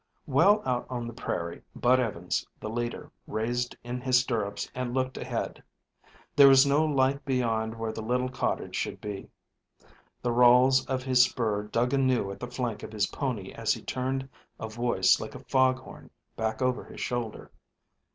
[0.25, 5.15] Well out on the prairie, Bud Evans, the leader, raised in his stirrups and looked
[5.15, 5.61] ahead.
[6.35, 9.29] There was no light beyond where the little cottage should be.
[10.23, 13.83] The rowels of his spur dug anew at the flank of his pony as he
[13.83, 14.27] turned
[14.59, 17.51] a voice like a fog horn back over his shoulder.